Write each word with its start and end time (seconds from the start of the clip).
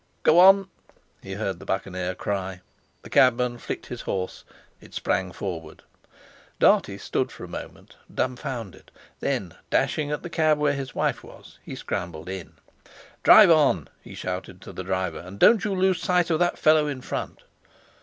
"Go 0.23 0.39
on!" 0.39 0.67
he 1.21 1.33
heard 1.33 1.59
the 1.59 1.65
Buccaneer 1.67 2.15
cry. 2.15 2.61
The 3.03 3.09
cabman 3.11 3.59
flicked 3.59 3.85
his 3.85 4.01
horse. 4.01 4.43
It 4.79 4.95
sprang 4.95 5.31
forward. 5.31 5.83
Dartie 6.57 6.97
stood 6.97 7.31
for 7.31 7.43
a 7.43 7.47
moment 7.47 7.97
dumbfounded; 8.11 8.89
then, 9.19 9.53
dashing 9.69 10.09
at 10.09 10.23
the 10.23 10.29
cab 10.31 10.57
where 10.57 10.73
his 10.73 10.95
wife 10.95 11.21
sat, 11.21 11.59
he 11.61 11.75
scrambled 11.75 12.29
in. 12.29 12.53
"Drive 13.21 13.51
on!" 13.51 13.89
he 14.01 14.15
shouted 14.15 14.59
to 14.61 14.71
the 14.73 14.83
driver, 14.83 15.19
"and 15.19 15.37
don't 15.37 15.63
you 15.63 15.75
lose 15.75 16.01
sight 16.01 16.31
of 16.31 16.39
that 16.39 16.57
fellow 16.57 16.87
in 16.87 17.01
front!" 17.01 17.43